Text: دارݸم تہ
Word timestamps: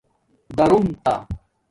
دارݸم 0.57 0.85
تہ 1.03 1.13